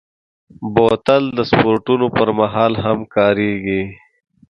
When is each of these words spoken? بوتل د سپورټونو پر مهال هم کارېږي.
بوتل 0.73 1.23
د 1.37 1.39
سپورټونو 1.49 2.05
پر 2.17 2.29
مهال 2.39 2.73
هم 2.83 2.99
کارېږي. 3.15 3.81